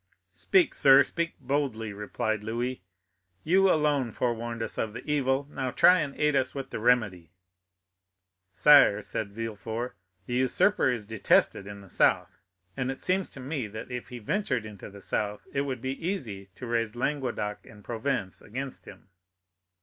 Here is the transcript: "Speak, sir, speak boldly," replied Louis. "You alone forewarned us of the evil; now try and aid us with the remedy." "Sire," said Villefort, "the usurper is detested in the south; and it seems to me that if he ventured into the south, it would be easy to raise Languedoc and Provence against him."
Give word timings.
"Speak, 0.33 0.73
sir, 0.73 1.03
speak 1.03 1.39
boldly," 1.39 1.93
replied 1.93 2.43
Louis. 2.43 2.81
"You 3.43 3.69
alone 3.69 4.11
forewarned 4.11 4.63
us 4.63 4.79
of 4.79 4.93
the 4.93 5.03
evil; 5.05 5.47
now 5.51 5.69
try 5.69 5.99
and 5.99 6.15
aid 6.15 6.35
us 6.35 6.55
with 6.55 6.71
the 6.71 6.79
remedy." 6.79 7.29
"Sire," 8.51 9.03
said 9.03 9.31
Villefort, 9.31 9.95
"the 10.25 10.33
usurper 10.33 10.89
is 10.89 11.05
detested 11.05 11.67
in 11.67 11.81
the 11.81 11.87
south; 11.87 12.39
and 12.75 12.89
it 12.89 13.03
seems 13.03 13.29
to 13.29 13.39
me 13.39 13.67
that 13.67 13.91
if 13.91 14.07
he 14.09 14.17
ventured 14.17 14.65
into 14.65 14.89
the 14.89 15.01
south, 15.01 15.45
it 15.53 15.61
would 15.61 15.81
be 15.81 16.03
easy 16.07 16.47
to 16.55 16.65
raise 16.65 16.95
Languedoc 16.95 17.63
and 17.67 17.83
Provence 17.83 18.41
against 18.41 18.87
him." 18.87 19.09